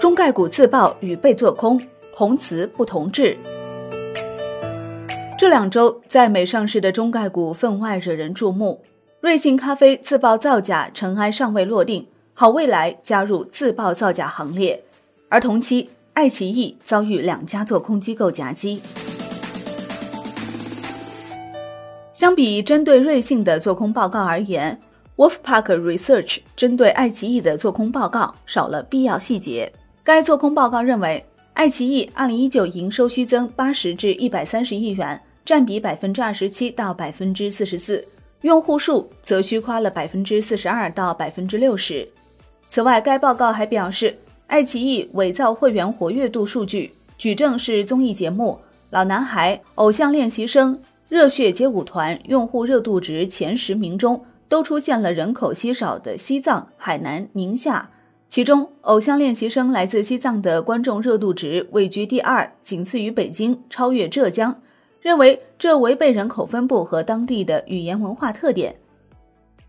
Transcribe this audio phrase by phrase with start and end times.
[0.00, 1.80] 中概股自爆与被做空，
[2.14, 3.36] 同词不同质。
[5.36, 8.80] 这两周在美上市的中概股分外惹人注目。
[9.20, 14.80] 瑞幸咖啡自曝造假，尘埃尚未落定，好未来加入自曝造假行列。
[15.28, 18.80] 而同期，爱奇艺遭遇两家做空机构夹击。
[22.12, 24.78] 相比针对瑞幸的做空报告而言
[25.16, 29.72] ，Wolfpack Research 针对爱奇艺的做空报告少了必要细节。
[30.08, 31.22] 该做空报告认为，
[31.52, 38.02] 爱奇艺2019营收虚增80至130亿元，占比27%到44%，
[38.40, 42.08] 用户数则虚夸了42%到60%。
[42.70, 50.74] 此外，该报告还表示，爱奇艺伪造会员活跃度数据，举证是综艺节目《老男孩》《偶像练习生》。
[51.10, 57.90] 热血街舞团用户热度值前十名中都出现了人口稀少的西藏、海南、宁夏，
[58.28, 64.54] 其中《偶像练习生》来自西藏的观众热度值位居第二，仅次于北京，超越浙江。
[65.00, 68.76] 认为这违背人口分布和当地的语言文化特点。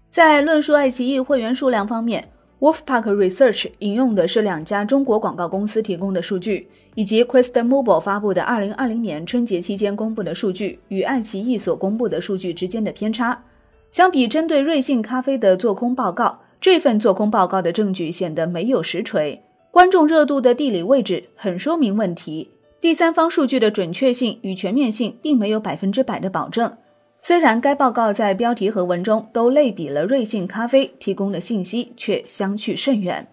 [0.09, 2.29] 在论述爱奇艺会员数量方面。
[2.59, 13.41] Wolfpack Research 引用的是两家中国广告公司提供的数据，以及 QuestMobile 发布的2020年春节期间公布的数据与爱奇艺所公布的数据之间的偏差。
[13.89, 19.41] 相比针对瑞幸咖啡的做空报告，这份做空报告的证据显得没有实锤。
[19.71, 22.49] 观众热度的地理位置很说明问题，
[22.81, 26.75] 第三方数据的准确性与全面性并没有百分之百的保证。
[27.17, 33.27] 虽然该报告在标题和文中都类比了瑞幸咖啡提供的信息，却相去甚远。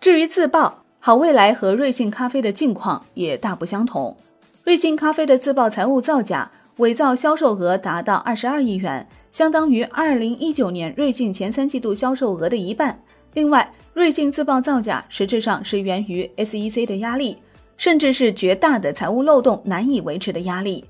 [0.00, 4.16] 至于自曝，好未来和瑞幸咖啡的境况也大不相同。
[4.64, 12.98] 瑞幸咖啡的自曝财务造假，伪造销售额达到二十二亿元，相当于二零一九年瑞幸前三季度销售额的一半。
[13.34, 17.36] 另外，瑞幸自曝造假，实质上是源于 SEC 的压力，
[17.76, 20.84] 甚至是绝大的财务漏洞难以维持的压力。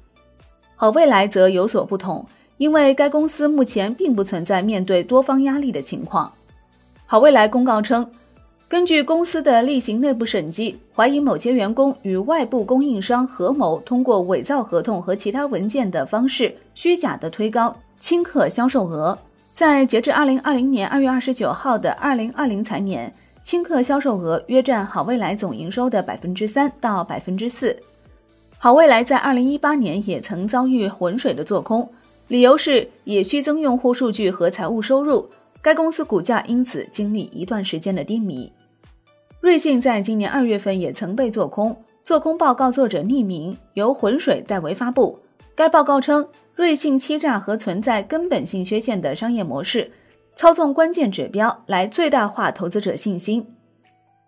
[0.77, 2.25] 好未来则有所不同，
[2.57, 6.33] 因为该公司目前并不存在面对多方压力的情况。
[7.05, 8.09] 好未来公告称，
[8.69, 19.19] 根据公司的例行内部审计，怀疑某些员工与外部供应商合谋，通过伪造合同和其他文件的方式，虚假的推高轻客销售额。
[19.55, 27.77] 在截至二零二零年二月二十九号的二零二零财年，轻客销售额约占好未来总营收的百分之三到百分之四。
[28.57, 31.89] 好未来在二零一八年也曾遭遇浑水的做空，
[32.29, 35.29] 理由是也虚增用户数据和财务收入，
[35.61, 38.53] 该公司股价因此经历一段时间的低迷。
[39.41, 45.19] 瑞幸在今年二月份也曾被做空，做空报告作者匿名，由浑水代为发布。
[45.55, 46.27] 该报告称，
[46.59, 49.93] 瑞幸欺诈和存在根本性缺陷的商业模式，
[50.35, 53.47] 操纵关键指标来最大化投资者信心。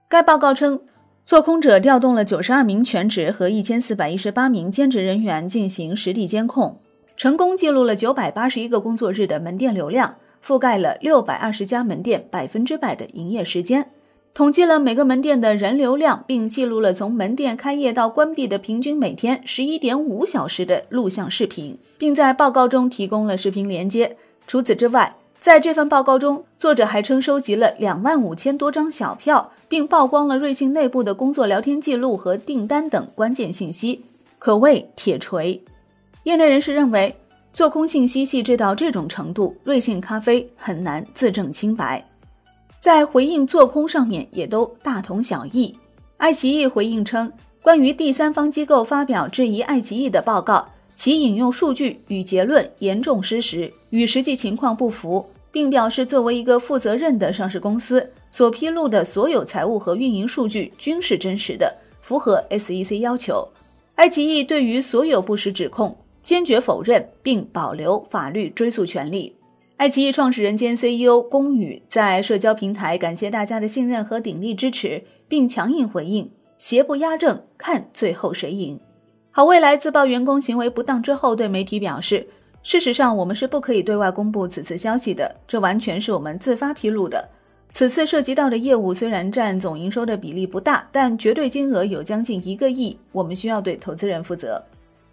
[0.08, 0.80] 该报告称。
[1.26, 6.80] 做空者调动了九十二名全职和一千四百一十八名兼职人员进行实地监控，
[7.16, 13.90] 成功记录了九百八十一个工作日的门店流量，覆盖了六百二十家门店百分之百的营业时间，
[14.32, 24.16] 统计了每个门店的人流量，并记录了从门店开业到关闭的平均每天十一点五小时的录像视频，并在报告中提供了视频连接。
[24.46, 34.00] 除此之外，在这份报告中，作者还称收集了两万五千多张小票，并曝光了瑞幸内部的工作聊天记录和订单等关键信息，
[34.38, 35.60] 可谓铁锤。
[36.22, 37.14] 业内人士认为，
[37.52, 42.04] 做空信息细致到这种程度，瑞幸咖啡很难自证清白。
[42.80, 45.76] 在回应做空上面也都大同小异。
[46.16, 47.30] 爱奇艺回应称，
[47.62, 50.66] 关于第三方机构发表质疑爱奇艺的报告。
[50.94, 63.46] 其引用数据与结论严重失实，与实际情况不符，并表示作为一个负责任的上市公司，所披露的所有财务和运营数据均是真实的，符合 SEC 要求。
[63.94, 69.34] 爱奇艺对于所有不实指控坚决否认，并保留法律追诉权利。
[69.80, 78.78] 爱奇艺创始人兼 CEO 龚宇在社交平台感谢大家的信任和鼎力支持，并强硬回应：邪不压正，看最后谁赢。
[79.30, 82.26] 好未来自曝员工行为不当之后，对媒体表示
[82.62, 87.26] ：“事实上，我们是不可以对外公布此次消息的，这完全是我们自发披露的。
[87.72, 94.62] 此次涉及到的业务虽然占总营收的比例不大，但绝对金额有将近一个亿，我们需要对投资人负责。”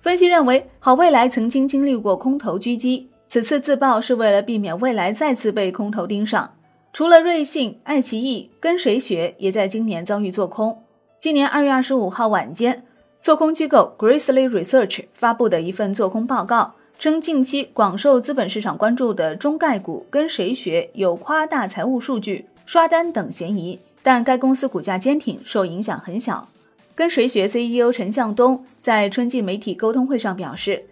[0.02, 6.54] 分析认为，好未来曾经经历过空头狙击，此次自曝是为了避免未来再次被空头盯上。
[6.94, 10.84] 除了瑞幸、爱奇艺，跟谁学也在今年遭遇做空。
[11.20, 12.84] 今年二月二十五号晚间。
[13.20, 26.48] 做空机构 Grizzly Research 发布的一份做空报告称，近期广受资本市场关注的中概股跟谁学有夸大财务数据、刷单等嫌疑，但该公司股价坚挺，受影响很小。
[26.96, 30.86] 跟谁学 CEO 陈向东在春季媒体沟通会上表示，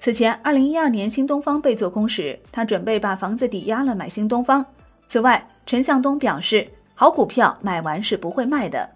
[0.00, 4.64] 此前2012年新东方被做空时，他准备把房子抵押了买新东方。
[5.06, 8.88] 此外，陈向东表示，好股票买完是不会卖的。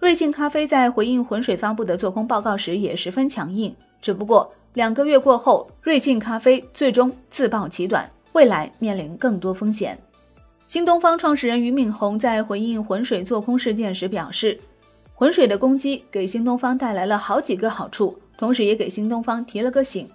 [0.00, 3.72] 瑞幸咖啡在回应浑水发布的做空报告时也十分强硬，
[4.02, 9.96] 只不过两个月过后，瑞幸咖啡最终自曝其短，未来面临更多风险。
[10.66, 14.58] 新东方创始人俞敏洪在回应浑水做空事件时表示，
[15.14, 20.08] 浑水的攻击给新东方带来了好几个好处，同时也给新东方提了个醒，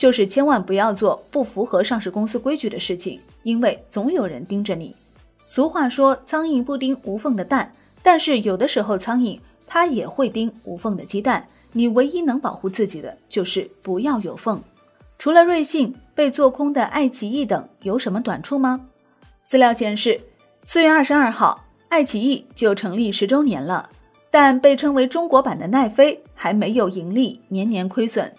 [0.00, 4.96] 就是千万不要做不符合上市公司规矩的事情，因为总有人盯着你。
[5.44, 7.70] 俗话说，苍蝇不叮无缝的蛋。
[8.02, 11.46] 但是有的时候，苍蝇它也会叮无缝的鸡蛋。
[11.72, 14.58] 你唯一能保护自己的就是不要有缝。
[15.18, 18.80] 除了瑞幸被做空的爱奇艺等有什么短处吗？
[19.44, 20.18] 资料显示，
[20.64, 23.90] 四月二十二号，爱奇艺就成立十周年了，
[24.30, 28.32] 但被称为中国版的奈飞还没有盈利，年年亏损。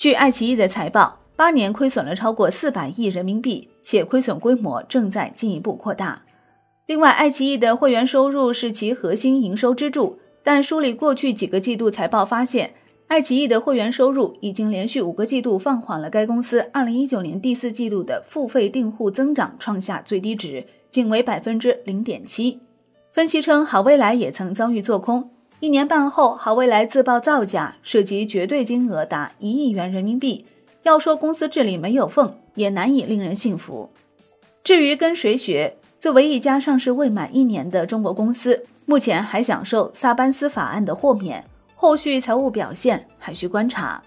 [0.00, 6.22] 据爱奇艺的财报，八年亏损了超过四百亿人民币，且亏损规模正在进一步扩大。
[6.86, 12.72] 另外，爱奇艺的会员收入是其核心营收支柱，但梳理过去几个季度财报发现，
[13.08, 22.58] 爱奇艺的会员收入已经连续五个季度放缓了该公司二零一九年第四季度的付费订户增长创下最低值，仅为百分之零点七。
[23.10, 25.28] 分析称，好未来也曾遭遇做空，
[25.60, 30.46] 一年半后，好未来自曝造假，涉及绝对金额达一亿元人民币。
[30.84, 33.90] 要说公司治理没有缝，也难以令人信服。
[34.64, 35.76] 至于跟谁学？
[35.98, 44.02] 作为一家上市未满一年的中国公司，目前还享受萨班斯法案的豁免，后续财务表现还需观察。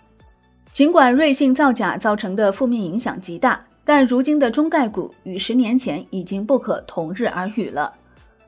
[0.72, 7.94] 尽管瑞幸造假造成的负面影响极大，但如今的中概股与十年前已经不可同日而语了。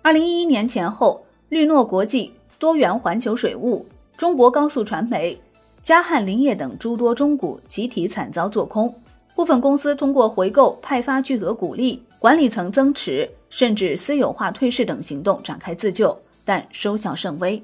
[0.01, 3.85] 二零一一年前后，绿诺国际、多元环球水务、
[4.17, 5.37] 中国高速传媒、
[5.81, 8.93] 嘉汉林业等诸多中股集体惨遭做空，
[9.35, 12.01] 部分公司通过回购派发巨额股利。
[12.17, 17.61] 管理层增持，甚至私有化退市等行动展开自救，但收效甚微。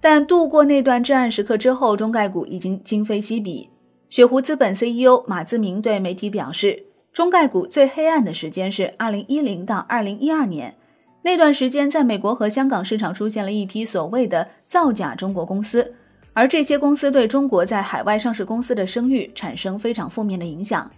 [0.00, 3.68] 但度过那段至暗时刻之后，中概股已经今非昔比。
[4.08, 6.82] 雪狐资本 CEO 马自明对媒体表示，
[7.12, 10.74] 中概股最黑暗的时间是2010到2012年，
[11.22, 15.94] 那段时间在美国和香港市场出现了一批所谓的造假中国公司，
[16.32, 20.90] 而这些公司对中国在海外上市公司的声誉产生非常负面的影响。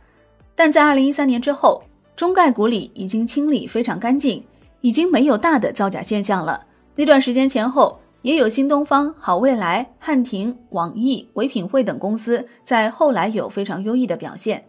[0.54, 1.82] 但在2013年之后，
[2.14, 4.44] 中概股里已经清理非常干净，
[4.80, 6.64] 已经没有大的造假现象了。
[6.94, 14.62] 那段时间前后，也有新东方、好未来、汉庭、网易、唯品会等公司在后来有非常优异的表现。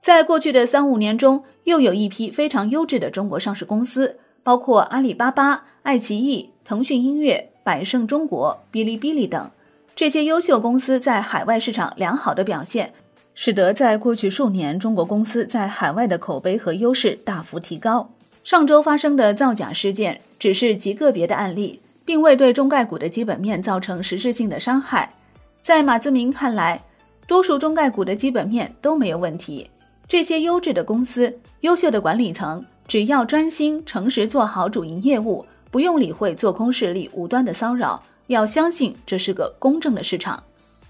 [0.00, 9.50] 在过去的三五年中，又有一批非常优质的中国上市公司，包括阿里巴巴、爱奇艺、腾讯音乐、百胜中国、哔哩哔哩等
[9.96, 12.92] 这些优秀公司在海外市场良好的表现。
[13.34, 18.08] 使得在过去数年，中国公司在海外的口碑和优势大幅提高。
[18.44, 25.12] 上周发生的造假事件只是极个别的案例，并未对中概股的基本面造成实质性的伤害。
[25.60, 26.80] 在马自明看来，
[27.26, 29.68] 多数中概股的基本面都没有问题。
[30.06, 40.42] 这些优质的公司、优秀的管理层，只要专心诚实做好主营业务，不用理会做空势力无端的骚扰，要相信这是个公正的市场。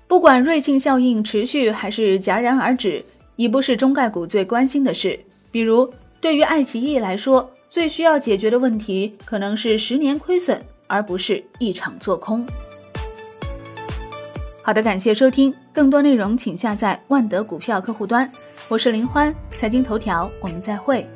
[0.06, 3.02] 不管瑞幸效应持续还是戛然而止，
[3.37, 5.18] 已不是中概股最关心的事。
[5.50, 12.47] 比如，对于爱奇艺来说，最需要解决的问题可能是十年亏损，而不是一场做空。
[14.62, 18.30] 好的，感谢收听，更多内容请下载万德股票客户端。
[18.68, 21.09] 我是林欢，财经头条，我们再会。